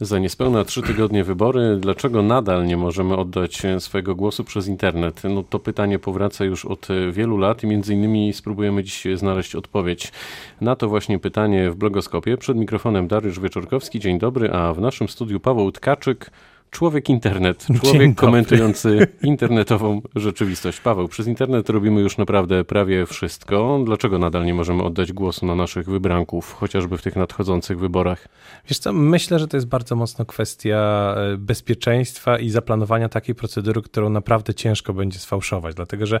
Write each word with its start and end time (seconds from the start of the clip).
Za 0.00 0.18
niespełna 0.18 0.64
trzy 0.64 0.82
tygodnie 0.82 1.24
wybory, 1.24 1.76
dlaczego 1.80 2.22
nadal 2.22 2.66
nie 2.66 2.76
możemy 2.76 3.16
oddać 3.16 3.62
swojego 3.78 4.14
głosu 4.14 4.44
przez 4.44 4.68
internet? 4.68 5.22
No 5.30 5.42
to 5.42 5.58
pytanie 5.58 5.98
powraca 5.98 6.44
już 6.44 6.64
od 6.64 6.88
wielu 7.12 7.38
lat 7.38 7.62
i 7.62 7.66
między 7.66 7.94
innymi 7.94 8.32
spróbujemy 8.32 8.84
dziś 8.84 9.04
znaleźć 9.14 9.54
odpowiedź 9.54 10.12
na 10.60 10.76
to 10.76 10.88
właśnie 10.88 11.18
pytanie 11.18 11.70
w 11.70 11.76
blogoskopie. 11.76 12.36
Przed 12.36 12.56
mikrofonem 12.56 13.08
Dariusz 13.08 13.40
Wieczorkowski, 13.40 14.00
dzień 14.00 14.18
dobry, 14.18 14.52
a 14.52 14.74
w 14.74 14.80
naszym 14.80 15.08
studiu 15.08 15.40
Paweł 15.40 15.72
Tkaczyk, 15.72 16.30
Człowiek 16.74 17.08
internet, 17.08 17.66
człowiek 17.82 18.14
komentujący 18.14 19.06
internetową 19.22 20.00
rzeczywistość. 20.16 20.80
Paweł, 20.80 21.08
przez 21.08 21.26
internet 21.26 21.70
robimy 21.70 22.00
już 22.00 22.18
naprawdę 22.18 22.64
prawie 22.64 23.06
wszystko. 23.06 23.80
Dlaczego 23.84 24.18
nadal 24.18 24.44
nie 24.44 24.54
możemy 24.54 24.82
oddać 24.82 25.12
głosu 25.12 25.46
na 25.46 25.54
naszych 25.54 25.90
wybranków, 25.90 26.52
chociażby 26.52 26.98
w 26.98 27.02
tych 27.02 27.16
nadchodzących 27.16 27.78
wyborach? 27.78 28.28
Wiesz 28.68 28.78
co, 28.78 28.92
myślę, 28.92 29.38
że 29.38 29.48
to 29.48 29.56
jest 29.56 29.66
bardzo 29.66 29.96
mocno 29.96 30.24
kwestia 30.24 31.14
e, 31.16 31.36
bezpieczeństwa 31.36 32.38
i 32.38 32.50
zaplanowania 32.50 33.08
takiej 33.08 33.34
procedury, 33.34 33.82
którą 33.82 34.10
naprawdę 34.10 34.54
ciężko 34.54 34.94
będzie 34.94 35.18
sfałszować, 35.18 35.74
dlatego 35.74 36.06
że 36.06 36.20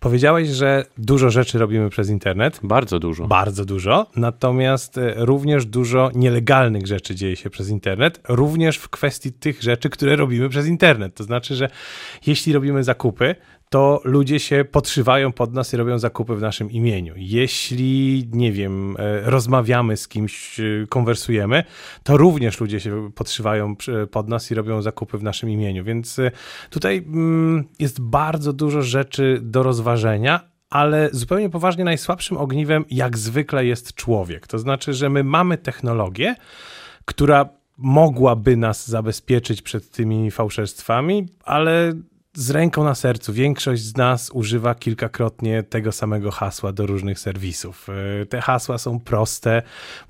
powiedziałeś, 0.00 0.48
że 0.48 0.84
dużo 0.98 1.30
rzeczy 1.30 1.58
robimy 1.58 1.90
przez 1.90 2.10
internet. 2.10 2.60
Bardzo 2.62 2.98
dużo. 2.98 3.26
Bardzo 3.26 3.64
dużo, 3.64 4.06
natomiast 4.16 4.98
e, 4.98 5.14
również 5.16 5.66
dużo 5.66 6.10
nielegalnych 6.14 6.86
rzeczy 6.86 7.14
dzieje 7.14 7.36
się 7.36 7.50
przez 7.50 7.68
internet, 7.68 8.20
również 8.28 8.76
w 8.78 8.88
kwestii 8.88 9.32
tych 9.32 9.62
rzeczy, 9.62 9.85
rzeczy, 9.86 9.90
które 9.90 10.16
robimy 10.16 10.48
przez 10.48 10.66
internet. 10.66 11.14
To 11.14 11.24
znaczy, 11.24 11.54
że 11.54 11.68
jeśli 12.26 12.52
robimy 12.52 12.84
zakupy, 12.84 13.34
to 13.70 14.00
ludzie 14.04 14.38
się 14.40 14.64
podszywają 14.64 15.32
pod 15.32 15.54
nas 15.54 15.72
i 15.72 15.76
robią 15.76 15.98
zakupy 15.98 16.36
w 16.36 16.40
naszym 16.40 16.70
imieniu. 16.70 17.14
Jeśli, 17.16 18.28
nie 18.32 18.52
wiem, 18.52 18.96
e, 18.98 19.30
rozmawiamy 19.30 19.96
z 19.96 20.08
kimś, 20.08 20.60
e, 20.60 20.86
konwersujemy, 20.88 21.64
to 22.02 22.16
również 22.16 22.60
ludzie 22.60 22.80
się 22.80 23.10
podszywają 23.14 23.76
pod 24.10 24.28
nas 24.28 24.50
i 24.50 24.54
robią 24.54 24.82
zakupy 24.82 25.18
w 25.18 25.22
naszym 25.22 25.50
imieniu. 25.50 25.84
Więc 25.84 26.18
e, 26.18 26.30
tutaj 26.70 26.96
mm, 26.98 27.64
jest 27.78 28.00
bardzo 28.00 28.52
dużo 28.52 28.82
rzeczy 28.82 29.38
do 29.42 29.62
rozważenia, 29.62 30.40
ale 30.70 31.08
zupełnie 31.12 31.50
poważnie 31.50 31.84
najsłabszym 31.84 32.36
ogniwem, 32.36 32.84
jak 32.90 33.18
zwykle, 33.18 33.64
jest 33.64 33.94
człowiek. 33.94 34.46
To 34.46 34.58
znaczy, 34.58 34.92
że 34.92 35.10
my 35.10 35.24
mamy 35.24 35.58
technologię, 35.58 36.34
która 37.04 37.48
mogłaby 37.78 38.56
nas 38.56 38.88
zabezpieczyć 38.88 39.62
przed 39.62 39.90
tymi 39.90 40.30
fałszerstwami, 40.30 41.26
ale 41.44 41.92
z 42.36 42.50
ręką 42.50 42.84
na 42.84 42.94
sercu, 42.94 43.32
większość 43.32 43.82
z 43.82 43.96
nas 43.96 44.30
używa 44.30 44.74
kilkakrotnie 44.74 45.62
tego 45.62 45.92
samego 45.92 46.30
hasła 46.30 46.72
do 46.72 46.86
różnych 46.86 47.18
serwisów. 47.18 47.88
E, 48.22 48.26
te 48.26 48.40
hasła 48.40 48.78
są 48.78 49.00
proste, 49.00 49.62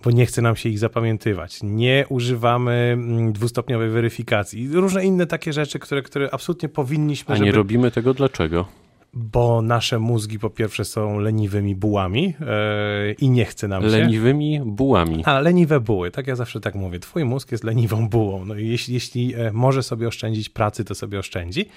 bo 0.04 0.10
nie 0.10 0.26
chce 0.26 0.42
nam 0.42 0.56
się 0.56 0.68
ich 0.68 0.78
zapamiętywać. 0.78 1.60
Nie 1.62 2.04
używamy 2.08 2.90
mm, 2.92 3.32
dwustopniowej 3.32 3.90
weryfikacji. 3.90 4.68
Różne 4.72 5.04
inne 5.04 5.26
takie 5.26 5.52
rzeczy, 5.52 5.78
które, 5.78 6.02
które 6.02 6.28
absolutnie 6.32 6.68
powinniśmy. 6.68 7.34
A 7.34 7.38
nie 7.38 7.46
żeby... 7.46 7.56
robimy 7.56 7.90
tego 7.90 8.14
dlaczego? 8.14 8.85
Bo 9.18 9.62
nasze 9.62 9.98
mózgi 9.98 10.38
po 10.38 10.50
pierwsze 10.50 10.84
są 10.84 11.18
leniwymi 11.18 11.76
bułami 11.76 12.22
yy, 12.22 13.12
i 13.12 13.30
nie 13.30 13.44
chce 13.44 13.68
nam 13.68 13.82
się. 13.82 13.88
Leniwymi 13.88 14.60
bułami. 14.64 15.24
A, 15.24 15.40
leniwe 15.40 15.80
buły, 15.80 16.10
tak 16.10 16.26
ja 16.26 16.36
zawsze 16.36 16.60
tak 16.60 16.74
mówię. 16.74 16.98
Twój 16.98 17.24
mózg 17.24 17.52
jest 17.52 17.64
leniwą 17.64 18.08
bułą. 18.08 18.44
No 18.44 18.54
i 18.54 18.68
jeśli, 18.68 18.94
jeśli 18.94 19.34
e, 19.34 19.52
może 19.52 19.82
sobie 19.82 20.08
oszczędzić 20.08 20.48
pracy, 20.48 20.84
to 20.84 20.94
sobie 20.94 21.18
oszczędzi. 21.18 21.68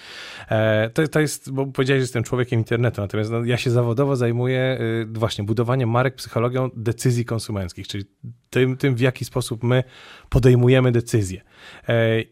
E, 0.50 0.90
to, 0.90 1.08
to 1.08 1.20
jest, 1.20 1.52
bo 1.52 1.66
powiedziałeś, 1.66 2.00
że 2.00 2.04
jestem 2.04 2.24
człowiekiem 2.24 2.60
internetu, 2.60 3.02
natomiast 3.02 3.32
no, 3.32 3.46
ja 3.46 3.58
się 3.58 3.72
zawodowo 3.72 4.16
zajmuję 4.16 4.80
właśnie 5.08 5.44
budowaniem 5.44 5.90
marek, 5.90 6.16
psychologią 6.16 6.70
decyzji 6.76 7.26
konsumenckich, 7.26 7.88
czyli 7.88 8.06
tym, 8.50 8.78
tym 8.78 8.96
w 8.96 9.00
jaki 9.00 9.26
sposób 9.26 9.64
my 9.64 9.84
podejmujemy 10.30 10.92
decyzje. 10.92 11.42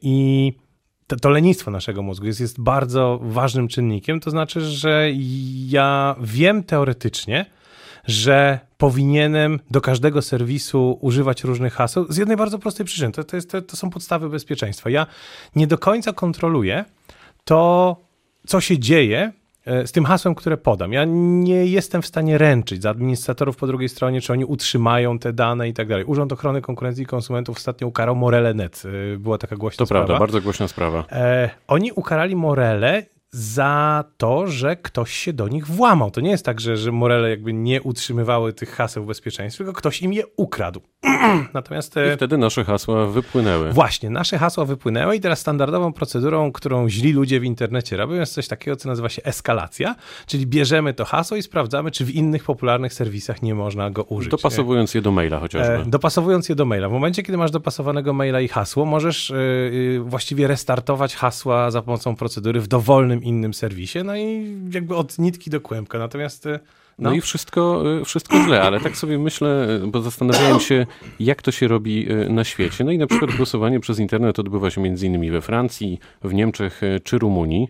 I 0.02 0.54
to, 1.08 1.16
to, 1.16 1.30
lenistwo 1.30 1.72
naszego 1.72 2.04
mózgu 2.04 2.26
jest, 2.26 2.40
jest 2.40 2.62
bardzo 2.62 3.20
ważnym 3.22 3.68
czynnikiem. 3.68 4.20
To 4.20 4.30
znaczy, 4.32 4.62
że 4.62 5.08
ja 5.68 6.16
wiem 6.22 6.64
teoretycznie, 6.64 7.46
że 8.06 8.60
powinienem 8.78 9.60
do 9.72 9.82
każdego 9.82 10.22
serwisu 10.22 10.98
używać 11.02 11.44
różnych 11.44 11.74
haseł 11.74 12.06
z 12.10 12.18
jednej 12.18 12.38
bardzo 12.38 12.60
prostej 12.60 12.86
przyczyny. 12.86 13.12
To, 13.12 13.24
to, 13.24 13.36
jest, 13.36 13.52
to, 13.52 13.62
to 13.62 13.78
są 13.78 13.90
podstawy 13.90 14.30
bezpieczeństwa. 14.30 14.90
Ja 14.90 15.08
nie 15.56 15.68
do 15.68 15.78
końca 15.78 16.14
kontroluję 16.14 16.86
to, 17.44 17.96
co 18.48 18.62
się 18.62 18.80
dzieje 18.80 19.32
z 19.86 19.92
tym 19.92 20.06
hasłem, 20.06 20.36
które 20.36 20.58
podam. 20.58 20.94
Ja 20.94 21.06
nie 21.08 21.66
jestem 21.66 22.02
w 22.02 22.06
stanie 22.06 22.38
ręczyć 22.38 22.82
za 22.82 22.90
administratorów 22.90 23.56
po 23.56 23.68
drugiej 23.68 23.90
stronie, 23.90 24.22
czy 24.22 24.34
oni 24.34 24.46
utrzymają 24.46 25.20
te 25.20 25.34
dane 25.34 25.70
i 25.70 25.74
tak 25.74 25.88
dalej. 25.88 26.06
Urząd 26.06 26.34
Ochrony 26.34 26.62
Konkurencji 26.62 27.04
i 27.04 27.06
Konsumentów 27.06 27.58
ostatnio 27.58 27.88
ukarał 27.88 28.16
Morele.net. 28.16 28.84
E, 29.14 29.18
była 29.18 29.38
taka 29.38 29.56
głośna 29.56 29.78
to 29.78 29.86
sprawa. 29.86 30.04
To 30.04 30.08
prawda, 30.08 30.20
bardzo 30.20 30.42
głośna 30.42 30.68
sprawa. 30.68 31.06
E, 31.12 31.50
oni 31.68 31.92
ukarali 31.92 32.36
Morele 32.36 33.04
za 33.32 34.04
to, 34.18 34.48
że 34.48 34.76
ktoś 34.76 35.14
się 35.14 35.34
do 35.34 35.48
nich 35.48 35.68
włamał. 35.68 36.12
To 36.12 36.22
nie 36.22 36.30
jest 36.30 36.46
tak, 36.46 36.60
że, 36.60 36.78
że 36.78 36.92
Morele 36.92 37.30
jakby 37.30 37.54
nie 37.54 37.82
utrzymywały 37.82 38.54
tych 38.54 38.70
haseł 38.70 39.06
bezpieczeństwa, 39.06 39.64
tylko 39.64 39.74
ktoś 39.80 40.02
im 40.02 40.14
je 40.14 40.24
ukradł. 40.38 40.82
Natomiast... 41.54 41.98
E, 41.98 42.14
I 42.14 42.16
wtedy 42.16 42.38
nasze 42.38 42.64
hasła 42.64 43.08
wypłynęły. 43.08 43.74
Właśnie, 43.74 44.10
nasze 44.10 44.38
hasła 44.38 44.66
wypłynęły 44.66 45.16
i 45.16 45.20
teraz 45.20 45.40
standardową 45.40 45.94
procedurą, 45.94 46.52
którą 46.52 46.90
źli 46.90 47.14
ludzie 47.14 47.40
w 47.40 47.44
internecie 47.44 47.98
robią, 47.98 48.16
jest 48.16 48.34
coś 48.34 48.48
takiego, 48.48 48.78
co 48.78 48.90
nazywa 48.90 49.10
się 49.10 49.24
eskalacja, 49.24 49.96
czyli 50.26 50.48
bierzemy 50.48 50.94
to 50.94 51.06
hasło 51.06 51.38
i 51.38 51.44
sprawdzamy, 51.44 51.92
czy 51.92 52.06
w 52.06 52.16
innych 52.16 52.44
popularnych 52.44 52.94
serwisach 52.94 53.42
nie 53.42 53.56
można 53.56 53.90
go 53.90 54.04
użyć. 54.04 54.32
Dopasowując 54.32 54.94
je 54.94 55.02
do 55.02 55.12
maila 55.12 55.40
chociażby. 55.40 55.74
E, 55.74 55.86
dopasowując 55.86 56.50
je 56.50 56.56
do 56.56 56.66
maila. 56.66 56.90
W 56.90 56.92
momencie, 56.92 57.24
kiedy 57.24 57.38
masz 57.38 57.52
dopasowanego 57.52 58.14
maila 58.14 58.42
i 58.42 58.48
hasło, 58.48 58.86
możesz 58.86 59.30
yy, 59.30 60.00
właściwie 60.06 60.48
restartować 60.48 61.16
hasła 61.16 61.72
za 61.72 61.82
pomocą 61.82 62.16
procedury 62.16 62.62
w 62.62 62.68
dowolnym 62.68 63.17
innym 63.24 63.54
serwisie, 63.54 64.00
no 64.06 64.18
i 64.18 64.56
jakby 64.74 64.96
od 64.96 65.20
nitki 65.20 65.50
do 65.50 65.62
kłębka. 65.62 66.00
Natomiast 66.00 66.46
no. 66.46 66.60
no. 67.10 67.16
i 67.16 67.22
wszystko, 67.22 67.84
y, 68.02 68.06
wszystko 68.06 68.44
źle, 68.44 68.62
ale 68.62 68.80
tak 68.80 68.98
sobie 68.98 69.20
myślę, 69.20 69.68
bo 69.88 70.02
zastanawiałem 70.02 70.60
się, 70.60 70.86
jak 71.20 71.42
to 71.42 71.52
się 71.52 71.68
robi 71.68 72.08
na 72.30 72.44
świecie. 72.44 72.84
No 72.84 72.92
i 72.92 72.98
na 72.98 73.08
przykład 73.08 73.36
głosowanie 73.36 73.80
przez 73.80 74.00
internet 74.00 74.40
odbywa 74.40 74.70
się 74.70 74.82
między 74.82 75.06
innymi 75.06 75.32
we 75.32 75.42
Francji, 75.42 76.00
w 76.24 76.34
Niemczech 76.34 76.82
czy 77.04 77.18
Rumunii. 77.18 77.68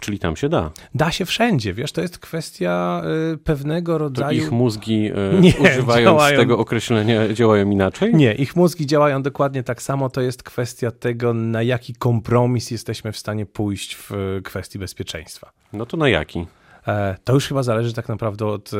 Czyli 0.00 0.18
tam 0.18 0.36
się 0.36 0.48
da. 0.48 0.70
Da 0.94 1.12
się 1.12 1.24
wszędzie, 1.24 1.74
wiesz, 1.74 1.92
to 1.92 2.00
jest 2.00 2.18
kwestia 2.18 3.02
y, 3.34 3.38
pewnego 3.38 3.98
rodzaju... 3.98 4.40
To 4.40 4.44
ich 4.46 4.52
mózgi 4.52 5.10
y, 5.10 5.40
nie, 5.40 5.54
używając 5.60 6.04
działają... 6.04 6.38
tego 6.38 6.58
określenia 6.58 7.32
działają 7.32 7.70
inaczej? 7.70 8.14
Nie, 8.14 8.34
ich 8.34 8.56
mózgi 8.56 8.86
działają 8.86 9.22
dokładnie 9.22 9.62
tak 9.62 9.82
samo, 9.82 10.10
to 10.10 10.20
jest 10.20 10.42
kwestia 10.42 10.90
tego, 10.90 11.34
na 11.34 11.62
jaki 11.62 11.94
kompromis 11.94 12.70
jesteśmy 12.70 13.12
w 13.12 13.18
stanie 13.18 13.46
pójść 13.46 13.96
w 13.96 14.40
kwestii 14.44 14.78
bezpieczeństwa. 14.78 15.50
No 15.72 15.86
to 15.86 15.96
na 15.96 16.08
jaki? 16.08 16.46
E, 16.88 17.16
to 17.24 17.34
już 17.34 17.48
chyba 17.48 17.62
zależy 17.62 17.92
tak 17.92 18.08
naprawdę 18.08 18.46
od 18.46 18.70
e, 18.74 18.76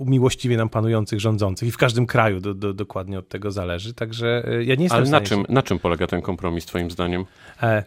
miłościwie 0.00 0.56
nam 0.56 0.68
panujących 0.68 1.20
rządzących 1.20 1.68
i 1.68 1.72
w 1.72 1.76
każdym 1.76 2.06
kraju 2.06 2.40
do, 2.40 2.54
do, 2.54 2.74
dokładnie 2.74 3.18
od 3.18 3.28
tego 3.28 3.50
zależy. 3.50 3.94
Także 3.94 4.42
e, 4.48 4.64
ja 4.64 4.74
nie 4.74 4.82
jestem 4.82 5.00
Ale 5.00 5.10
na 5.10 5.20
czym, 5.20 5.44
na 5.48 5.62
czym 5.62 5.78
polega 5.78 6.06
ten 6.06 6.22
kompromis, 6.22 6.66
Twoim 6.66 6.90
zdaniem? 6.90 7.24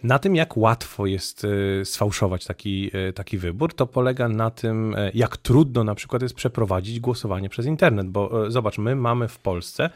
Na 0.04 0.20
tym, 0.20 0.36
jak 0.36 0.58
łatwo 0.58 1.06
jest 1.06 1.48
sfałszować 1.84 2.46
taki, 2.46 2.92
taki 3.16 3.38
wybór. 3.38 3.74
To 3.74 3.88
polega 3.88 4.30
na 4.30 4.52
tym, 4.52 4.96
jak 5.14 5.38
trudno 5.38 5.84
na 5.84 5.96
przykład 5.96 6.22
jest 6.22 6.36
przeprowadzić 6.36 7.00
głosowanie 7.00 7.50
przez 7.50 7.66
internet, 7.66 8.08
bo 8.08 8.52
zobacz, 8.52 8.78
my 8.78 8.96
mamy 8.96 9.28
w 9.28 9.40
Polsce 9.40 9.90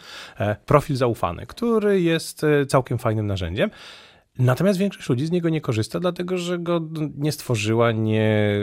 profil 0.66 0.96
zaufany, 0.96 1.46
który 1.46 2.02
jest 2.02 2.46
całkiem 2.68 2.98
fajnym 2.98 3.28
narzędziem. 3.28 3.70
Natomiast 4.40 4.80
większość 4.80 5.10
ludzi 5.10 5.26
z 5.26 5.32
niego 5.32 5.50
nie 5.50 5.62
korzysta, 5.62 6.00
dlatego 6.00 6.38
że 6.38 6.60
go 6.60 6.82
nie 7.18 7.32
stworzyła, 7.32 7.92
nie 7.92 8.60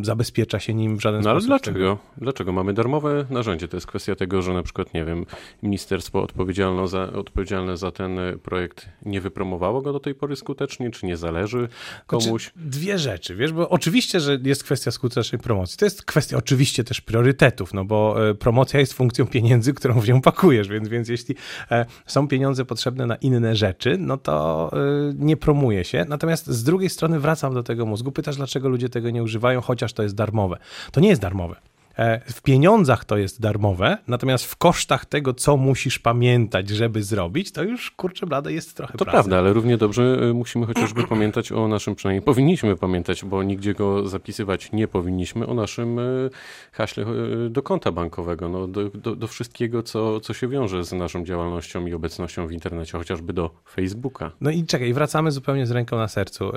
y, 0.00 0.04
zabezpiecza 0.04 0.58
się 0.58 0.74
nim 0.74 0.96
w 0.96 1.00
żaden 1.00 1.20
no, 1.20 1.30
sposób. 1.30 1.48
No 1.48 1.54
ale 1.54 1.60
dlaczego? 1.60 1.98
Dlaczego 2.16 2.52
mamy 2.52 2.72
darmowe 2.72 3.24
narzędzie? 3.30 3.68
To 3.68 3.76
jest 3.76 3.86
kwestia 3.86 4.14
tego, 4.14 4.42
że 4.42 4.52
na 4.52 4.62
przykład, 4.62 4.94
nie 4.94 5.04
wiem, 5.04 5.26
ministerstwo 5.62 6.22
odpowiedzialne 6.22 6.88
za, 6.88 7.12
odpowiedzialne 7.12 7.76
za 7.76 7.90
ten 7.90 8.18
projekt 8.42 8.88
nie 9.02 9.20
wypromowało 9.20 9.82
go 9.82 9.92
do 9.92 10.00
tej 10.00 10.14
pory 10.14 10.36
skutecznie, 10.36 10.90
czy 10.90 11.06
nie 11.06 11.16
zależy 11.16 11.68
komuś? 12.06 12.42
Znaczy, 12.42 12.50
dwie 12.56 12.98
rzeczy, 12.98 13.36
wiesz, 13.36 13.52
bo 13.52 13.68
oczywiście, 13.68 14.20
że 14.20 14.38
jest 14.42 14.64
kwestia 14.64 14.90
skutecznej 14.90 15.40
promocji. 15.40 15.78
To 15.78 15.84
jest 15.84 16.04
kwestia 16.04 16.36
oczywiście 16.36 16.84
też 16.84 17.00
priorytetów, 17.00 17.74
no 17.74 17.84
bo 17.84 18.28
e, 18.28 18.34
promocja 18.34 18.80
jest 18.80 18.92
funkcją 18.92 19.26
pieniędzy, 19.26 19.74
którą 19.74 20.00
w 20.00 20.08
nią 20.08 20.20
pakujesz, 20.20 20.68
więc, 20.68 20.88
więc 20.88 21.08
jeśli 21.08 21.34
e, 21.70 21.86
są 22.06 22.28
pieniądze 22.28 22.64
potrzebne 22.64 23.06
na 23.06 23.16
inne 23.16 23.56
rzeczy, 23.56 23.96
no 23.98 24.16
to 24.16 24.41
Y, 24.72 25.14
nie 25.18 25.36
promuje 25.36 25.84
się. 25.84 26.04
Natomiast 26.08 26.46
z 26.46 26.64
drugiej 26.64 26.90
strony 26.90 27.20
wracam 27.20 27.54
do 27.54 27.62
tego 27.62 27.86
mózgu. 27.86 28.12
Pytasz, 28.12 28.36
dlaczego 28.36 28.68
ludzie 28.68 28.88
tego 28.88 29.10
nie 29.10 29.22
używają, 29.22 29.60
chociaż 29.60 29.92
to 29.92 30.02
jest 30.02 30.14
darmowe. 30.14 30.56
To 30.92 31.00
nie 31.00 31.08
jest 31.08 31.20
darmowe. 31.20 31.56
E, 31.98 32.32
w 32.32 32.42
pieniądzach 32.42 33.04
to 33.04 33.16
jest 33.16 33.40
darmowe, 33.40 33.98
natomiast 34.08 34.44
w 34.44 34.56
kosztach 34.56 35.06
tego, 35.06 35.34
co 35.34 35.56
musisz 35.56 35.98
pamiętać, 35.98 36.68
żeby 36.68 37.02
zrobić, 37.02 37.52
to 37.52 37.62
już 37.62 37.90
kurczę 37.90 38.26
blade 38.26 38.52
jest 38.52 38.76
trochę 38.76 38.92
To 38.98 39.04
pracy. 39.04 39.12
prawda, 39.12 39.38
ale 39.38 39.52
równie 39.52 39.76
dobrze 39.76 40.18
y, 40.30 40.34
musimy 40.34 40.66
chociażby 40.66 41.06
pamiętać 41.14 41.52
o 41.52 41.68
naszym, 41.68 41.94
przynajmniej 41.94 42.22
powinniśmy 42.22 42.76
pamiętać, 42.76 43.24
bo 43.24 43.42
nigdzie 43.42 43.74
go 43.74 44.08
zapisywać 44.08 44.72
nie 44.72 44.88
powinniśmy, 44.88 45.46
o 45.46 45.54
naszym 45.54 45.98
y, 45.98 46.30
haśle 46.72 47.04
do 47.50 47.62
konta 47.62 47.92
bankowego, 47.92 48.48
no, 48.48 48.68
do, 48.68 48.88
do, 48.88 49.16
do 49.16 49.26
wszystkiego, 49.26 49.82
co, 49.82 50.20
co 50.20 50.34
się 50.34 50.48
wiąże 50.48 50.84
z 50.84 50.92
naszą 50.92 51.24
działalnością 51.24 51.86
i 51.86 51.94
obecnością 51.94 52.46
w 52.46 52.52
internecie, 52.52 52.98
chociażby 52.98 53.32
do 53.32 53.50
Facebooka. 53.70 54.30
No 54.40 54.50
i 54.50 54.64
czekaj, 54.64 54.92
wracamy 54.92 55.30
zupełnie 55.30 55.66
z 55.66 55.70
ręką 55.70 55.96
na 55.96 56.08
sercu. 56.08 56.52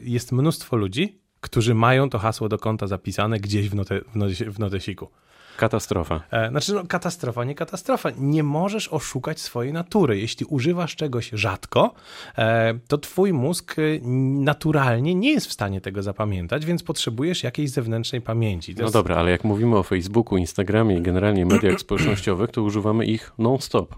Jest 0.00 0.32
mnóstwo 0.32 0.76
ludzi, 0.76 1.23
którzy 1.44 1.74
mają 1.74 2.10
to 2.10 2.18
hasło 2.18 2.48
do 2.48 2.58
konta 2.58 2.86
zapisane 2.86 3.40
gdzieś 3.40 3.68
w, 3.68 3.74
note, 3.74 4.00
w, 4.00 4.16
note, 4.16 4.34
w 4.50 4.58
notesiku. 4.58 5.08
Katastrofa. 5.56 6.20
E, 6.30 6.48
Znaczy, 6.50 6.74
no, 6.74 6.84
katastrofa, 6.88 7.44
nie 7.44 7.54
katastrofa. 7.54 8.10
Nie 8.18 8.42
możesz 8.42 8.88
oszukać 8.88 9.40
swojej 9.40 9.72
natury. 9.72 10.20
Jeśli 10.20 10.46
używasz 10.46 10.96
czegoś 10.96 11.30
rzadko, 11.32 11.94
e, 12.38 12.74
to 12.88 12.98
twój 12.98 13.32
mózg 13.32 13.78
y, 13.78 14.00
naturalnie 14.40 15.14
nie 15.14 15.30
jest 15.32 15.46
w 15.46 15.52
stanie 15.52 15.80
tego 15.80 16.02
zapamiętać, 16.02 16.66
więc 16.66 16.82
potrzebujesz 16.82 17.42
jakiejś 17.42 17.70
zewnętrznej 17.70 18.20
pamięci. 18.20 18.74
To 18.74 18.78
No 18.80 18.84
jest- 18.84 18.94
dobra, 18.94 19.16
ale 19.16 19.30
jak 19.30 19.44
mówimy 19.44 19.76
o 19.76 19.82
Facebooku, 19.82 20.38
Instagramie 20.38 20.96
i 20.96 21.02
generalnie 21.02 21.46
mediach 21.46 21.80
społecznościowych, 21.80 22.50
to 22.50 22.62
używamy 22.62 23.06
ich 23.06 23.32
non-stop. 23.38 23.94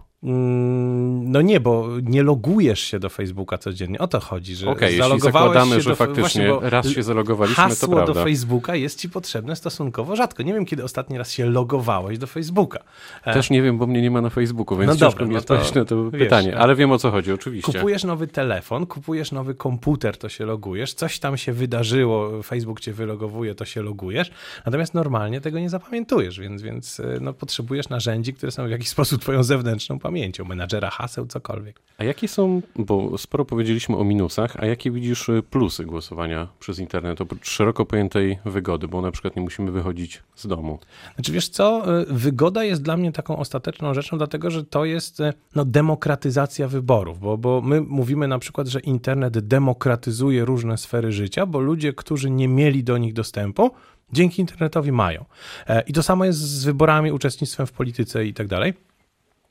No 1.26 1.42
nie, 1.42 1.60
bo 1.60 1.88
nie 2.02 2.22
logujesz 2.22 2.80
się 2.80 2.98
do 2.98 3.08
Facebooka 3.08 3.58
codziennie. 3.58 3.98
O 3.98 4.08
to 4.08 4.20
chodzi, 4.20 4.56
że 4.56 4.70
Okej, 4.70 4.86
jeśli 4.86 4.98
zalogowałeś 4.98 5.46
zakładamy, 5.46 5.74
się 5.74 5.80
że 5.80 5.90
do, 5.90 5.96
faktycznie 5.96 6.48
właśnie, 6.48 6.70
raz 6.70 6.88
się 6.88 7.02
zalogowaliśmy, 7.02 7.56
to 7.56 7.68
hasło 7.68 7.96
do 7.96 8.04
prawda. 8.04 8.24
Facebooka 8.24 8.74
jest 8.74 9.00
ci 9.00 9.10
potrzebne 9.10 9.56
stosunkowo 9.56 10.16
rzadko. 10.16 10.42
Nie 10.42 10.54
wiem, 10.54 10.66
kiedy 10.66 10.84
ostatni 10.84 11.18
raz 11.18 11.32
się 11.32 11.46
logowałeś 11.46 12.18
do 12.18 12.26
Facebooka. 12.26 12.78
E, 13.24 13.34
Też 13.34 13.50
nie 13.50 13.62
wiem, 13.62 13.78
bo 13.78 13.86
mnie 13.86 14.02
nie 14.02 14.10
ma 14.10 14.20
na 14.20 14.30
Facebooku, 14.30 14.78
więc 14.78 14.88
No 14.88 14.96
ciężko 14.96 15.10
dobra, 15.10 15.26
mi 15.26 15.34
no 15.34 15.40
to 15.40 15.44
odpowiedzieć 15.44 15.74
na 15.74 15.84
to 15.84 16.10
wiesz, 16.10 16.22
pytanie, 16.22 16.54
e, 16.54 16.58
ale 16.58 16.74
wiem 16.74 16.92
o 16.92 16.98
co 16.98 17.10
chodzi, 17.10 17.32
oczywiście. 17.32 17.72
Kupujesz 17.72 18.04
nowy 18.04 18.26
telefon, 18.26 18.86
kupujesz 18.86 19.32
nowy 19.32 19.54
komputer, 19.54 20.16
to 20.16 20.28
się 20.28 20.44
logujesz, 20.46 20.94
coś 20.94 21.18
tam 21.18 21.36
się 21.36 21.52
wydarzyło, 21.52 22.42
Facebook 22.42 22.80
cię 22.80 22.92
wylogowuje, 22.92 23.54
to 23.54 23.64
się 23.64 23.82
logujesz, 23.82 24.30
natomiast 24.66 24.94
normalnie 24.94 25.40
tego 25.40 25.58
nie 25.58 25.70
zapamiętujesz, 25.70 26.40
więc, 26.40 26.62
więc 26.62 27.00
y, 27.00 27.18
no, 27.20 27.32
potrzebujesz 27.32 27.88
narzędzi, 27.88 28.34
które 28.34 28.52
są 28.52 28.66
w 28.66 28.70
jakiś 28.70 28.88
sposób 28.96 29.22
twoją 29.22 29.42
zewnętrzną 29.42 29.98
pamięcią, 29.98 30.44
menadżera 30.44 30.90
cokolwiek. 31.24 31.86
A 31.98 32.04
jakie 32.04 32.28
są, 32.28 32.62
bo 32.76 33.18
sporo 33.18 33.44
powiedzieliśmy 33.44 33.96
o 33.96 34.04
minusach, 34.04 34.56
a 34.56 34.66
jakie 34.66 34.90
widzisz 34.90 35.28
y, 35.28 35.42
plusy 35.50 35.84
głosowania 35.84 36.48
przez 36.58 36.78
internet, 36.78 37.20
oprócz 37.20 37.48
szeroko 37.48 37.86
pojętej 37.86 38.38
wygody, 38.44 38.88
bo 38.88 39.02
na 39.02 39.10
przykład 39.10 39.36
nie 39.36 39.42
musimy 39.42 39.70
wychodzić 39.70 40.22
z 40.34 40.46
domu. 40.46 40.78
Znaczy 41.14 41.32
wiesz 41.32 41.48
co, 41.48 41.98
y, 42.00 42.06
wygoda 42.08 42.64
jest 42.64 42.82
dla 42.82 42.96
mnie 42.96 43.12
taką 43.12 43.36
ostateczną 43.36 43.94
rzeczą, 43.94 44.18
dlatego 44.18 44.50
że 44.50 44.64
to 44.64 44.84
jest 44.84 45.20
y, 45.20 45.32
no, 45.54 45.64
demokratyzacja 45.64 46.68
wyborów, 46.68 47.20
bo, 47.20 47.38
bo 47.38 47.60
my 47.60 47.80
mówimy 47.80 48.28
na 48.28 48.38
przykład, 48.38 48.66
że 48.66 48.80
internet 48.80 49.38
demokratyzuje 49.38 50.44
różne 50.44 50.78
sfery 50.78 51.12
życia, 51.12 51.46
bo 51.46 51.60
ludzie, 51.60 51.92
którzy 51.92 52.30
nie 52.30 52.48
mieli 52.48 52.84
do 52.84 52.98
nich 52.98 53.12
dostępu, 53.12 53.70
dzięki 54.12 54.40
internetowi 54.40 54.92
mają. 54.92 55.24
E, 55.68 55.82
I 55.86 55.92
to 55.92 56.02
samo 56.02 56.24
jest 56.24 56.38
z 56.38 56.64
wyborami, 56.64 57.12
uczestnictwem 57.12 57.66
w 57.66 57.72
polityce 57.72 58.26
i 58.26 58.34
tak 58.34 58.46
dalej. 58.46 58.74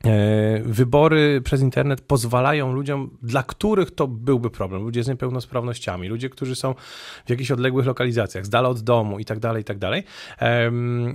E, 0.05 0.61
Wybory 0.65 1.41
przez 1.43 1.61
internet 1.61 2.01
pozwalają 2.01 2.73
ludziom, 2.73 3.17
dla 3.21 3.43
których 3.43 3.91
to 3.91 4.07
byłby 4.07 4.49
problem, 4.49 4.83
ludzie 4.83 5.03
z 5.03 5.07
niepełnosprawnościami, 5.07 6.07
ludzie, 6.07 6.29
którzy 6.29 6.55
są 6.55 6.75
w 7.25 7.29
jakichś 7.29 7.51
odległych 7.51 7.85
lokalizacjach, 7.85 8.45
z 8.45 8.49
dala 8.49 8.69
od 8.69 8.79
domu 8.79 9.19
i 9.19 9.25
tak 9.25 9.39
dalej, 9.39 9.61
i 9.61 9.65
tak 9.65 9.77
dalej, 9.77 10.03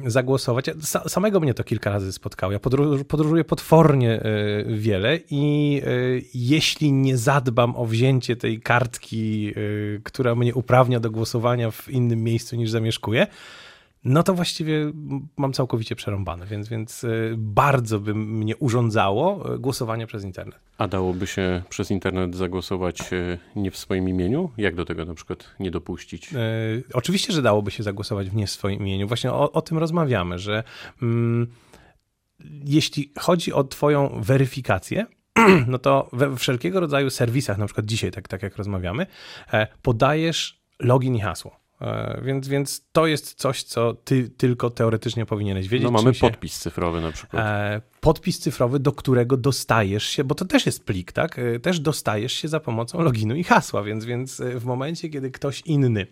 zagłosować. 0.07 0.71
Samego 1.07 1.41
mnie 1.41 1.55
to 1.55 1.65
kilka 1.65 1.91
razy 1.91 2.13
spotkało. 2.13 2.53
Ja 2.53 2.59
podróż, 2.59 3.01
podróżuję 3.09 3.45
potwornie 3.45 4.23
e, 4.23 4.65
wiele 4.65 5.19
i 5.31 5.83
e, 5.85 5.91
jeśli 6.35 6.93
nie 6.93 7.17
zadbam 7.17 7.77
o 7.77 7.87
wzięcie 7.87 8.37
tej 8.37 8.61
kartki, 8.61 9.55
która 10.05 10.35
mnie 10.35 10.55
uprawnia 10.55 11.01
do 11.01 11.11
głosowania 11.11 11.71
w 11.71 11.89
innym 11.89 12.23
miejscu 12.25 12.57
niż 12.57 12.71
zamieszkuję, 12.71 13.27
no 14.05 14.23
to 14.23 14.35
właściwie 14.35 14.93
mam 15.37 15.53
całkowicie 15.53 15.97
przerąbane, 15.97 16.47
więc, 16.47 16.69
więc 16.69 17.05
y, 17.05 17.35
bardzo 17.39 18.01
by 18.01 18.15
mnie 18.15 18.57
urządzało 18.57 19.55
y, 19.55 19.59
głosowanie 19.59 20.07
przez 20.07 20.25
internet. 20.25 20.61
A 20.79 20.89
dałoby 20.89 21.27
się 21.27 21.63
przez 21.69 21.91
internet 21.91 22.37
zagłosować 22.37 23.13
y, 23.13 23.39
nie 23.57 23.71
w 23.71 23.77
swoim 23.77 24.09
imieniu? 24.09 24.51
Jak 24.59 24.75
do 24.75 24.85
tego 24.85 25.05
na 25.05 25.15
przykład 25.15 25.55
nie 25.61 25.71
dopuścić? 25.71 26.31
Oczywiście, 26.93 27.33
że 27.33 27.43
dałoby 27.43 27.71
się 27.71 27.83
zagłosować 27.83 28.31
w 28.31 28.35
nie 28.35 28.47
w 28.47 28.51
swoim 28.51 28.81
imieniu. 28.81 29.09
Właśnie 29.09 29.33
o, 29.33 29.53
o 29.53 29.63
tym 29.63 29.79
rozmawiamy, 29.79 30.39
że 30.39 30.65
mm, 31.03 31.47
jeśli 32.65 33.13
chodzi 33.19 33.53
o 33.53 33.65
Twoją 33.65 34.21
weryfikację, 34.23 35.07
no 35.67 35.79
to 35.79 36.09
we 36.13 36.37
wszelkiego 36.37 36.81
rodzaju 36.81 37.11
serwisach, 37.11 37.59
na 37.59 37.67
przykład 37.67 37.87
dzisiaj, 37.87 38.11
tak, 38.11 38.29
tak 38.29 38.43
jak 38.43 38.57
rozmawiamy, 38.57 39.07
e, 39.53 39.67
podajesz 39.83 40.61
login 40.79 41.17
i 41.17 41.21
hasło. 41.21 41.60
E, 41.81 42.21
Więc, 42.25 42.49
więc 42.49 42.85
to 42.93 43.07
jest 43.07 43.35
coś, 43.35 43.63
co 43.63 43.95
ty 43.95 44.29
tylko 44.29 44.71
teoretycznie 44.71 45.27
powinieneś 45.27 45.69
wiedzieć. 45.69 45.85
No 45.85 45.91
mamy 45.91 46.15
się- 46.15 46.21
podpis 46.21 46.59
cyfrowy 46.59 47.01
na 47.01 47.13
przykład. 47.13 47.43
Podpis 48.01 48.39
cyfrowy, 48.39 48.79
do 48.79 48.93
którego 48.93 49.37
dostajesz 49.37 50.05
się, 50.05 50.25
bo 50.25 50.35
to 50.35 50.45
też 50.45 50.67
jest 50.67 50.85
plik, 50.85 51.13
tak? 51.13 51.39
E, 51.39 51.61
Też 51.61 51.81
dostajesz 51.81 52.33
się 52.33 52.49
za 52.49 52.61
pomocą 52.61 53.03
loginu 53.03 53.35
i 53.35 53.45
hasła, 53.45 53.83
więc, 53.83 54.05
więc 54.05 54.41
e, 54.41 54.59
w 54.61 54.65
momencie, 54.65 55.09
kiedy 55.09 55.31
ktoś 55.31 55.63
inny 55.67 56.07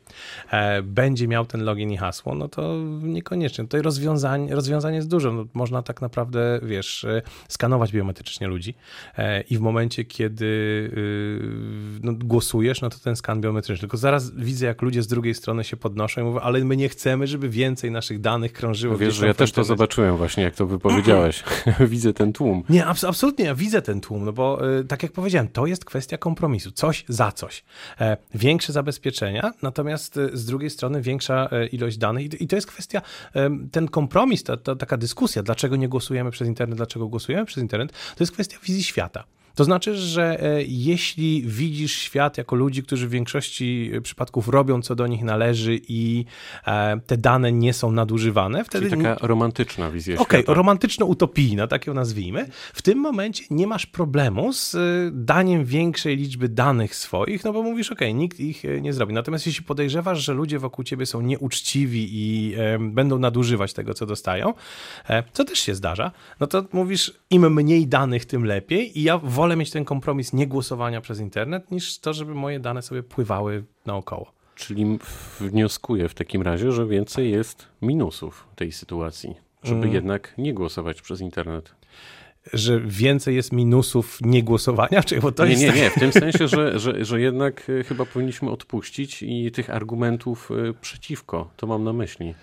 e, 0.50 0.82
będzie 0.82 1.28
miał 1.28 1.46
ten 1.46 1.64
login 1.64 1.90
i 1.90 1.96
hasło, 1.96 2.34
no 2.34 2.48
to 2.48 2.74
niekoniecznie. 3.02 3.64
Tutaj 3.64 3.82
rozwiązań, 3.82 4.50
rozwiązań 4.50 4.94
jest 4.94 5.08
dużo. 5.08 5.32
No, 5.32 5.44
można 5.54 5.82
tak 5.82 6.00
naprawdę, 6.00 6.60
wiesz, 6.62 7.04
e, 7.04 7.22
skanować 7.48 7.92
biometrycznie 7.92 8.46
ludzi 8.46 8.74
e, 9.18 9.40
i 9.40 9.56
w 9.56 9.60
momencie, 9.60 10.04
kiedy 10.04 10.44
y, 10.44 12.00
no, 12.02 12.12
głosujesz, 12.14 12.80
no 12.80 12.90
to 12.90 12.98
ten 12.98 13.16
skan 13.16 13.40
biometryczny. 13.40 13.80
Tylko 13.80 13.96
zaraz 13.96 14.30
widzę, 14.34 14.66
jak 14.66 14.82
ludzie 14.82 15.02
z 15.02 15.06
drugiej 15.06 15.34
strony 15.34 15.64
się 15.64 15.76
podnoszą 15.76 16.20
i 16.20 16.24
mówią, 16.24 16.40
ale 16.40 16.64
my 16.64 16.76
nie 16.76 16.88
chcemy, 16.88 17.26
żeby 17.26 17.48
więcej 17.48 17.90
naszych 17.90 18.20
danych 18.20 18.52
krążyło 18.52 18.96
Wiesz, 18.96 19.14
że 19.14 19.26
ja 19.26 19.34
też 19.34 19.52
to 19.52 19.64
zobaczyłem 19.64 20.16
właśnie, 20.16 20.42
jak 20.42 20.54
to 20.54 20.66
wypowiedziałeś. 20.66 21.42
Widzę 21.86 22.12
ten 22.12 22.32
tłum. 22.32 22.62
Nie, 22.68 22.84
abs- 22.86 23.08
absolutnie, 23.08 23.44
ja 23.44 23.54
widzę 23.54 23.82
ten 23.82 24.00
tłum, 24.00 24.24
no 24.24 24.32
bo 24.32 24.78
y, 24.78 24.84
tak 24.84 25.02
jak 25.02 25.12
powiedziałem, 25.12 25.48
to 25.48 25.66
jest 25.66 25.84
kwestia 25.84 26.18
kompromisu, 26.18 26.70
coś 26.70 27.04
za 27.08 27.32
coś. 27.32 27.64
E, 28.00 28.16
większe 28.34 28.72
zabezpieczenia, 28.72 29.52
natomiast 29.62 30.16
y, 30.16 30.36
z 30.36 30.44
drugiej 30.44 30.70
strony 30.70 31.02
większa 31.02 31.48
e, 31.52 31.66
ilość 31.66 31.98
danych 31.98 32.40
i, 32.40 32.46
to 32.46 32.56
jest 32.56 32.66
kwestia, 32.66 33.02
ten 33.72 33.88
kompromis, 33.88 34.42
ta, 34.42 34.56
ta 34.56 34.76
taka 34.76 34.96
dyskusja, 34.96 35.42
dlaczego 35.42 35.76
nie 35.76 35.88
głosujemy 35.88 36.30
przez 36.30 36.48
internet, 36.48 36.76
dlaczego 36.76 37.08
głosujemy 37.08 37.44
przez 37.44 37.62
internet, 37.62 37.92
to 37.92 38.24
jest 38.24 38.32
kwestia 38.32 38.58
wizji 38.64 38.82
świata. 38.82 39.24
To 39.58 39.64
znaczy, 39.64 39.96
że 39.96 40.42
e, 40.42 40.62
jeśli 40.62 41.42
widzisz 41.46 41.92
świat 41.92 42.38
jako 42.38 42.56
ludzi, 42.56 42.82
którzy 42.82 43.08
w 43.08 43.10
większości 43.10 43.90
przypadków 44.02 44.48
robią, 44.48 44.82
co 44.82 44.94
do 44.94 45.06
nich 45.06 45.22
należy 45.22 45.80
i 45.88 46.24
e, 46.66 47.00
te 47.06 47.16
dane 47.16 47.52
nie 47.52 47.72
są 47.72 47.92
nadużywane, 47.92 48.64
wtedy 48.64 48.90
Czyli 48.90 49.02
taka 49.02 49.26
romantyczna 49.26 49.90
wizja 49.90 50.18
Okej, 50.18 50.40
świata. 50.40 50.54
romantyczno-utopijna, 50.54 51.66
tak 51.66 51.86
ją 51.86 51.94
nazwijmy. 51.94 52.48
W 52.74 52.82
tym 52.82 52.98
momencie 52.98 53.44
nie 53.50 53.66
masz 53.66 53.86
problemu 53.86 54.52
z 54.52 54.76
daniem 55.12 55.64
większej 55.64 56.16
liczby 56.16 56.48
danych 56.48 56.94
swoich, 56.94 57.44
no 57.44 57.52
bo 57.52 57.62
mówisz, 57.62 57.92
okej, 57.92 58.14
nikt 58.14 58.40
ich 58.40 58.62
nie 58.80 58.92
zrobi. 58.92 59.14
Natomiast 59.14 59.46
jeśli 59.46 59.64
podejrzewasz, 59.64 60.18
że 60.18 60.34
ludzie 60.34 60.58
wokół 60.58 60.84
ciebie 60.84 61.06
są 61.06 61.20
nieuczciwi 61.20 62.08
i 62.10 62.54
będą 62.80 63.18
nadużywać 63.18 63.72
tego, 63.72 63.94
co 63.94 64.06
dostają, 64.06 64.54
e, 65.08 65.22
co 65.32 65.44
też 65.44 65.58
się 65.58 65.74
zdarza, 65.74 66.10
no 66.40 66.46
to 66.46 66.64
mówisz, 66.72 67.12
im 67.30 67.54
mniej 67.54 67.86
danych, 67.86 68.24
tym 68.24 68.44
lepiej 68.44 68.98
i 68.98 69.02
ja 69.02 69.18
wolę 69.18 69.47
mieć 69.56 69.70
ten 69.70 69.84
kompromis 69.84 70.32
nie 70.32 70.46
głosowania 70.46 71.00
przez 71.00 71.20
internet, 71.20 71.70
niż 71.70 71.98
to, 71.98 72.12
żeby 72.12 72.34
moje 72.34 72.60
dane 72.60 72.82
sobie 72.82 73.02
pływały 73.02 73.64
naokoło. 73.86 74.32
Czyli 74.54 74.98
wnioskuję 75.40 76.08
w 76.08 76.14
takim 76.14 76.42
razie, 76.42 76.72
że 76.72 76.86
więcej 76.86 77.30
jest 77.30 77.68
minusów 77.82 78.48
tej 78.56 78.72
sytuacji, 78.72 79.34
żeby 79.62 79.80
Mm. 79.80 79.94
jednak 79.94 80.34
nie 80.38 80.54
głosować 80.54 81.02
przez 81.02 81.20
internet. 81.20 81.74
Że 82.52 82.80
więcej 82.80 83.36
jest 83.36 83.52
minusów 83.52 84.18
niegłosowania, 84.20 85.02
czy 85.02 85.20
bo 85.20 85.32
to 85.32 85.44
nie, 85.44 85.50
jest 85.50 85.62
nie, 85.62 85.68
tak- 85.68 85.78
nie, 85.80 85.90
w 85.90 85.94
tym 85.94 86.12
sensie, 86.12 86.48
że, 86.48 86.78
że, 86.78 87.04
że 87.04 87.20
jednak 87.20 87.70
e, 87.80 87.84
chyba 87.84 88.04
powinniśmy 88.04 88.50
odpuścić 88.50 89.22
i 89.22 89.50
tych 89.52 89.70
argumentów 89.70 90.50
e, 90.50 90.72
przeciwko, 90.80 91.50
to 91.56 91.66
mam 91.66 91.84
na 91.84 91.92
myśli. 91.92 92.34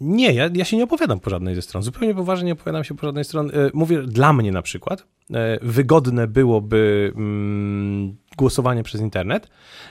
Nie, 0.00 0.32
ja, 0.32 0.50
ja 0.54 0.64
się 0.64 0.76
nie 0.76 0.84
opowiadam 0.84 1.20
po 1.20 1.30
żadnej 1.30 1.54
ze 1.54 1.62
stron. 1.62 1.82
Zupełnie 1.82 2.14
poważnie 2.14 2.46
nie 2.46 2.52
opowiadam 2.52 2.84
się 2.84 2.96
po 2.96 3.06
żadnej 3.06 3.24
stronie. 3.24 3.52
E, 3.52 3.70
Mówię, 3.74 4.02
dla 4.02 4.32
mnie 4.32 4.52
na 4.52 4.62
przykład 4.62 5.06
e, 5.34 5.58
wygodne 5.62 6.26
byłoby 6.26 7.12
mm, 7.16 8.16
głosowanie 8.36 8.82
przez 8.82 9.00
internet. 9.00 9.48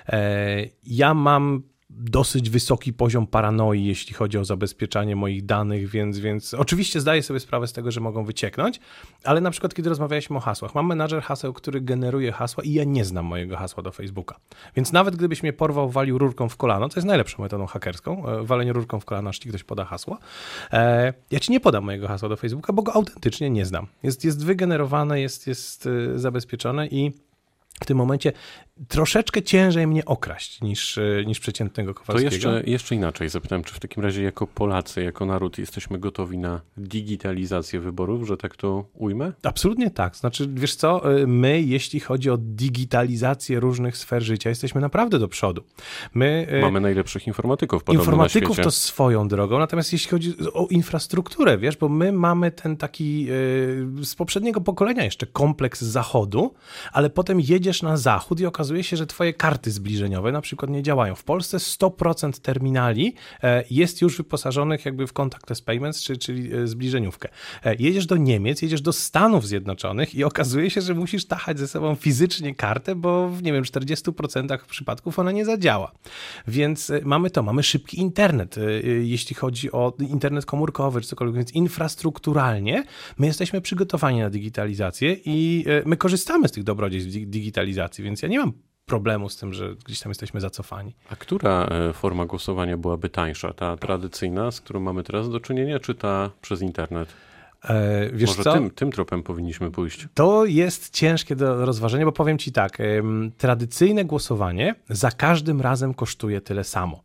E, 0.08 0.66
Ja 0.84 1.14
mam 1.14 1.64
dosyć 1.98 2.50
wysoki 2.50 2.94
poziom 2.94 3.28
paranoi, 3.28 3.86
jeśli 3.86 4.14
chodzi 4.14 4.38
o 4.38 4.46
zabezpieczanie 4.46 5.16
moich 5.16 5.46
danych, 5.46 5.90
więc, 5.90 6.20
więc 6.20 6.54
oczywiście 6.54 7.02
zdaję 7.02 7.24
sobie 7.24 7.40
sprawę 7.40 7.68
z 7.68 7.74
tego, 7.74 7.92
że 7.92 8.02
mogą 8.02 8.26
wycieknąć, 8.26 8.80
ale 9.24 9.42
na 9.42 9.52
przykład 9.52 9.74
kiedy 9.74 9.90
rozmawialiśmy 9.90 10.38
o 10.38 10.40
hasłach, 10.40 10.76
mam 10.76 10.88
menadżer 10.88 11.22
haseł, 11.24 11.54
który 11.54 11.82
generuje 11.82 12.32
hasła 12.32 12.64
i 12.64 12.74
ja 12.74 12.84
nie 12.84 13.06
znam 13.06 13.26
mojego 13.26 13.58
hasła 13.58 13.84
do 13.84 13.92
Facebooka. 13.92 14.40
Więc 14.76 14.94
nawet 14.94 15.16
gdybyś 15.16 15.44
mnie 15.44 15.54
porwał, 15.54 15.90
walił 15.90 16.18
rurką 16.18 16.50
w 16.50 16.58
kolano, 16.58 16.90
to 16.90 16.96
jest 16.96 17.08
najlepszą 17.08 17.44
metodą 17.44 17.66
hakerską, 17.66 18.28
e, 18.28 18.44
walenie 18.44 18.74
rurką 18.74 19.00
w 19.00 19.06
kolano, 19.06 19.30
aż 19.30 19.40
ci 19.40 19.50
ktoś 19.50 19.64
poda 19.64 19.86
hasło, 19.86 20.18
e, 20.74 21.14
ja 21.32 21.40
ci 21.40 21.52
nie 21.52 21.60
podam 21.60 21.84
mojego 21.84 22.08
hasła 22.08 22.30
do 22.30 22.38
Facebooka, 22.38 22.74
bo 22.74 22.82
go 22.82 22.94
autentycznie 22.94 23.50
nie 23.50 23.66
znam. 23.66 23.88
Jest, 24.04 24.26
jest 24.26 24.46
wygenerowane, 24.46 25.22
jest, 25.22 25.48
jest 25.48 25.90
e, 26.16 26.20
zabezpieczone 26.20 26.88
i 26.88 27.12
w 27.82 27.86
tym 27.86 27.98
momencie 27.98 28.34
troszeczkę 28.88 29.42
ciężej 29.42 29.88
mnie 29.88 30.06
okraść 30.06 30.62
niż, 30.62 30.98
e, 30.98 31.24
niż 31.26 31.40
przeciętnego 31.40 31.94
Kowalskiego. 31.94 32.30
To 32.30 32.36
jeszcze, 32.36 32.72
jeszcze 32.72 32.96
inaczej 32.96 33.30
zapytam, 33.30 33.64
czy 33.64 33.74
w 33.74 33.80
takim 33.80 34.04
razie 34.04 34.24
jako 34.24 34.48
Polacy, 34.48 35.04
jako 35.04 35.26
naród 35.26 35.58
jesteśmy 35.58 36.00
gotowi 36.00 36.38
na 36.38 36.62
digitalizację 36.78 37.80
wyborów, 37.80 38.28
że 38.28 38.38
tak 38.38 38.56
to 38.56 38.86
ujmę? 38.94 39.32
Absolutnie 39.44 39.92
tak. 39.92 40.16
Znaczy, 40.16 40.50
wiesz 40.54 40.76
co, 40.76 41.20
e, 41.22 41.28
my, 41.28 41.62
jeśli 41.62 42.00
chodzi 42.00 42.30
o 42.30 42.38
digitalizację 42.38 43.60
różnych 43.60 43.98
sfer 43.98 44.24
życia, 44.24 44.50
jesteśmy 44.50 44.82
naprawdę 44.82 45.20
do 45.20 45.28
przodu. 45.28 45.64
My, 46.14 46.48
e, 46.50 46.62
Mamy 46.62 46.82
najlepszych 46.82 47.28
informatyków 47.28 47.84
podobno 47.84 48.04
Informatyków 48.04 48.58
to 48.58 48.72
swoją 48.72 49.28
drogą, 49.28 49.60
natomiast 49.60 49.94
jeśli 49.94 50.10
chodzi 50.10 50.36
o 50.54 50.68
infrastrukturę, 50.68 51.58
wiesz, 51.58 51.78
bo 51.78 51.90
my 51.90 52.12
mamy 52.12 52.52
ten 52.52 52.78
taki 52.78 53.28
z 54.02 54.16
poprzedniego 54.16 54.62
pokolenia 54.62 55.04
jeszcze 55.04 55.26
kompleks 55.28 55.82
zachodu, 55.82 56.54
ale 56.92 57.10
potem 57.10 57.42
jedziesz 57.42 57.82
na 57.82 57.98
zachód 57.98 58.40
i 58.40 58.46
okazuje 58.46 58.63
okazuje 58.64 58.84
się, 58.84 58.98
że 58.98 59.08
twoje 59.08 59.34
karty 59.34 59.72
zbliżeniowe 59.72 60.32
na 60.32 60.42
przykład 60.42 60.72
nie 60.72 60.84
działają. 60.84 61.16
W 61.16 61.24
Polsce 61.24 61.58
100% 61.58 62.42
terminali 62.42 63.16
e, 63.44 63.64
jest 63.70 64.02
już 64.02 64.18
wyposażonych 64.18 64.86
jakby 64.86 65.08
w 65.08 65.14
contactless 65.14 65.62
payments, 65.62 66.04
czyli 66.20 66.54
e, 66.54 66.68
zbliżeniówkę. 66.68 67.30
E, 67.66 67.76
jedziesz 67.76 68.06
do 68.06 68.18
Niemiec, 68.18 68.62
jedziesz 68.62 68.82
do 68.82 68.94
Stanów 68.94 69.48
Zjednoczonych 69.48 70.16
i 70.16 70.24
okazuje 70.24 70.70
się, 70.70 70.82
że 70.82 70.94
musisz 70.94 71.26
tachać 71.26 71.60
ze 71.60 71.68
sobą 71.68 71.96
fizycznie 71.96 72.56
kartę, 72.56 72.96
bo 72.96 73.30
w 73.30 73.44
nie 73.44 73.54
wiem, 73.54 73.64
40% 73.64 74.58
przypadków 74.70 75.20
ona 75.20 75.32
nie 75.32 75.46
zadziała. 75.46 75.92
Więc 76.48 76.92
mamy 77.04 77.30
to, 77.30 77.44
mamy 77.44 77.64
szybki 77.64 78.00
internet, 78.00 78.56
jeśli 79.02 79.36
chodzi 79.36 79.72
o 79.72 79.94
internet 80.00 80.46
komórkowy 80.46 81.02
czy 81.02 81.08
cokolwiek, 81.08 81.36
więc 81.36 81.52
infrastrukturalnie 81.52 82.84
my 83.18 83.28
jesteśmy 83.28 83.62
przygotowani 83.62 84.20
na 84.20 84.30
digitalizację 84.30 85.18
i 85.26 85.66
my 85.86 85.98
korzystamy 85.98 86.48
z 86.48 86.52
tych 86.52 86.64
dobrodziejstw 86.64 87.12
digitalizacji, 87.12 88.04
więc 88.04 88.22
ja 88.22 88.30
nie 88.30 88.40
mam 88.40 88.53
problemu 88.86 89.30
z 89.30 89.38
tym, 89.38 89.54
że 89.54 89.76
gdzieś 89.86 90.00
tam 90.00 90.10
jesteśmy 90.10 90.42
zacofani. 90.42 90.96
A 91.10 91.16
która 91.16 91.66
e, 91.66 91.94
forma 91.94 92.26
głosowania 92.26 92.78
byłaby 92.78 93.10
tańsza? 93.10 93.54
Ta 93.54 93.78
tradycyjna, 93.78 94.52
z 94.52 94.62
którą 94.62 94.80
mamy 94.80 95.04
teraz 95.04 95.30
do 95.30 95.40
czynienia, 95.40 95.80
czy 95.80 95.96
ta 95.96 96.30
przez 96.42 96.62
internet? 96.62 97.14
E, 97.64 98.10
wiesz 98.14 98.30
Może 98.30 98.44
co? 98.44 98.54
Tym, 98.54 98.72
tym 98.72 98.92
tropem 98.92 99.24
powinniśmy 99.24 99.72
pójść. 99.72 100.08
To 100.14 100.46
jest 100.46 100.90
ciężkie 100.90 101.36
do 101.36 101.66
rozważenia, 101.66 102.06
bo 102.06 102.12
powiem 102.12 102.38
ci 102.38 102.52
tak, 102.52 102.78
tradycyjne 103.38 104.06
głosowanie 104.06 104.76
za 104.90 105.12
każdym 105.12 105.62
razem 105.62 105.94
kosztuje 105.94 106.42
tyle 106.42 106.64
samo. 106.64 107.04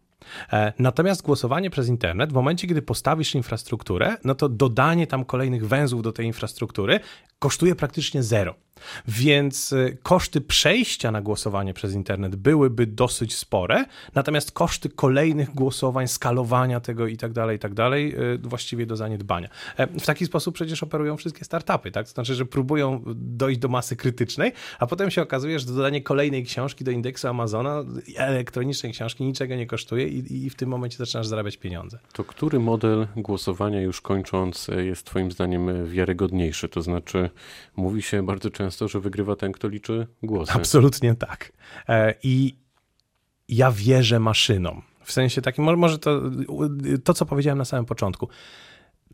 E, 0.53 0.73
natomiast 0.79 1.23
głosowanie 1.23 1.71
przez 1.71 1.89
internet, 1.89 2.31
w 2.31 2.35
momencie, 2.35 2.69
kiedy 2.69 2.83
postawisz 2.83 3.35
infrastrukturę, 3.35 4.17
no 4.25 4.35
to 4.35 4.49
dodanie 4.49 5.07
tam 5.07 5.25
kolejnych 5.25 5.69
węzłów 5.69 6.03
do 6.03 6.13
tej 6.13 6.27
infrastruktury 6.27 7.01
kosztuje 7.39 7.75
praktycznie 7.75 8.23
zero. 8.23 8.55
Więc 9.09 9.73
y, 9.73 9.99
koszty 10.03 10.41
przejścia 10.41 11.11
na 11.11 11.21
głosowanie 11.21 11.75
przez 11.75 11.95
internet 11.95 12.37
byłyby 12.37 12.87
dosyć 12.87 13.37
spore, 13.37 13.85
natomiast 14.15 14.53
koszty 14.53 14.89
kolejnych 14.89 15.55
głosowań, 15.55 16.09
skalowania 16.09 16.81
tego 16.81 17.07
i 17.07 17.17
tak 17.17 17.33
dalej, 17.33 17.57
i 17.57 17.59
tak 17.59 17.75
dalej, 17.75 18.15
y, 18.35 18.39
właściwie 18.39 18.87
do 18.87 18.97
zaniedbania. 18.97 19.49
E, 19.77 19.87
w 19.87 20.07
taki 20.07 20.27
sposób 20.27 20.55
przecież 20.55 20.83
operują 20.83 21.17
wszystkie 21.17 21.45
startupy, 21.45 21.91
tak? 21.91 22.07
To 22.07 22.13
znaczy, 22.13 22.35
że 22.35 22.47
próbują 22.47 23.03
dojść 23.17 23.61
do 23.61 23.69
masy 23.69 23.97
krytycznej, 23.97 24.53
a 24.79 24.87
potem 24.87 25.11
się 25.11 25.23
okazuje, 25.23 25.59
że 25.59 25.67
dodanie 25.67 26.03
kolejnej 26.03 26.45
książki 26.45 26.85
do 26.85 26.91
indeksu 26.91 27.29
Amazona, 27.29 27.85
elektronicznej 28.17 28.93
książki, 28.93 29.25
niczego 29.25 29.57
nie 29.57 29.67
kosztuje 29.67 30.09
i, 30.09 30.47
i 30.47 30.51
w 30.51 30.55
tym 30.55 30.69
momencie 30.69 30.97
zaczynasz 30.97 31.27
zarabiać 31.27 31.57
pieniądze. 31.57 31.99
To 32.13 32.25
który 32.25 32.61
model 32.61 33.07
głosowania, 33.17 33.81
już 33.81 34.01
kończąc, 34.01 34.69
jest 34.77 35.07
Twoim 35.07 35.33
zdaniem 35.33 35.87
wiarygodniejszy? 35.87 36.69
To 36.69 36.83
znaczy, 36.83 37.31
mówi 37.77 38.03
się 38.03 38.27
bardzo 38.27 38.51
często, 38.51 38.68
często, 38.69 38.89
że 38.89 39.01
wygrywa 39.01 39.37
ten, 39.37 39.53
kto 39.53 39.69
liczy 39.69 40.07
głosy. 40.23 40.53
Absolutnie 40.53 41.15
tak. 41.15 41.53
E, 41.89 42.15
I 42.23 42.57
ja 43.49 43.73
wierzę 43.73 44.21
maszynom. 44.21 44.83
W 45.05 45.13
sensie 45.13 45.43
takim, 45.43 45.65
może 45.77 45.99
to, 45.99 46.21
to 47.05 47.15
co 47.15 47.27
powiedziałem 47.27 47.59
na 47.59 47.65
samym 47.65 47.85
początku 47.87 48.29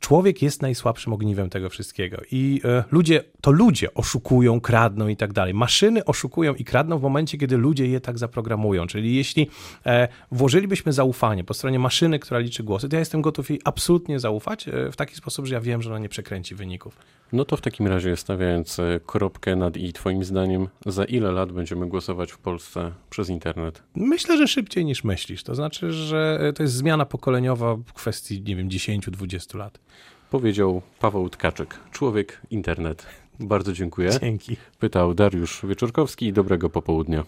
człowiek 0.05 0.43
jest 0.43 0.63
najsłabszym 0.63 1.13
ogniwem 1.13 1.51
tego 1.51 1.71
wszystkiego 1.71 2.17
i 2.31 2.61
e, 2.65 2.85
ludzie, 2.91 3.25
to 3.41 3.51
ludzie 3.51 3.95
oszukują, 3.95 4.61
kradną 4.61 5.09
i 5.09 5.17
tak 5.17 5.33
dalej. 5.33 5.55
Maszyny 5.55 6.05
oszukują 6.05 6.55
i 6.55 6.65
kradną 6.65 6.99
w 6.99 7.03
momencie, 7.03 7.39
kiedy 7.39 7.57
ludzie 7.57 7.87
je 7.87 8.01
tak 8.01 8.19
zaprogramują. 8.19 8.87
Czyli 8.87 9.17
jeśli 9.17 9.51
e, 9.87 10.09
włożylibyśmy 10.31 10.93
zaufanie 10.93 11.45
po 11.45 11.55
stronie 11.55 11.79
maszyny, 11.79 12.19
która 12.19 12.41
liczy 12.41 12.63
głosy, 12.63 12.89
to 12.89 12.97
ja 12.97 13.01
jestem 13.01 13.23
gotów 13.23 13.51
jej 13.51 13.61
absolutnie 13.65 14.21
zaufać 14.21 14.69
e, 14.69 14.93
w 14.93 14.97
taki 14.97 15.15
sposób, 15.15 15.47
że 15.47 15.55
ja 15.55 15.61
wiem, 15.61 15.83
że 15.83 15.91
ona 15.91 15.99
nie 15.99 16.09
przekręci 16.09 16.55
wyników. 16.55 16.97
No 17.33 17.45
to 17.45 17.57
w 17.57 17.61
takim 17.61 17.87
razie 17.87 18.17
stawiając 18.17 18.81
kropkę 19.07 19.57
nad 19.57 19.77
i 19.77 19.93
twoim 19.93 20.25
zdaniem, 20.25 20.69
za 20.87 21.05
ile 21.05 21.33
lat 21.33 21.53
będziemy 21.53 21.87
głosować 21.87 22.33
w 22.33 22.39
Polsce 22.39 22.93
przez 23.11 23.29
internet? 23.29 23.83
Myślę, 23.95 24.39
że 24.39 24.49
szybciej 24.49 24.85
niż 24.85 25.05
myślisz. 25.05 25.43
To 25.43 25.55
znaczy, 25.55 25.93
że 25.93 26.53
to 26.55 26.63
jest 26.63 26.75
zmiana 26.75 27.07
pokoleniowa 27.07 27.77
w 27.77 27.93
kwestii, 27.93 28.43
nie 28.43 28.57
wiem, 28.57 28.69
10-20 28.69 29.59
lat. 29.59 29.79
Powiedział 30.35 30.83
Paweł 31.01 31.29
Tkaczyk, 31.29 31.81
człowiek 31.93 32.41
internet. 32.51 33.07
Bardzo 33.41 33.73
dziękuję. 33.73 34.11
Dzięki. 34.21 34.57
Pytał 34.79 35.15
Dariusz 35.15 35.61
Wieczorkowski. 35.67 36.33
Dobrego 36.33 36.71
popołudnia. 36.71 37.25